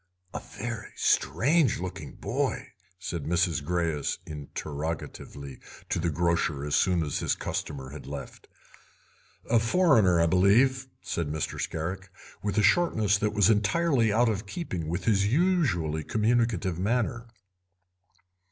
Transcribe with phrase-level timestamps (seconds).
[0.33, 3.61] "A very strange looking boy?" said Mrs.
[3.63, 8.47] Greyes interrogatively to the grocer as soon as his customer had left.
[9.47, 11.61] "A foreigner, I believe," said Mr.
[11.61, 12.09] Scarrick,
[12.41, 17.27] with a shortness that was entirely out of keeping with his usually communicative manner.